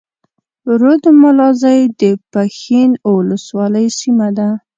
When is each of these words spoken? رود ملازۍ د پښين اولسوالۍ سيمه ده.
رود 0.79 1.03
ملازۍ 1.21 1.79
د 1.99 2.01
پښين 2.31 2.91
اولسوالۍ 3.09 3.87
سيمه 3.99 4.27
ده. 4.37 4.49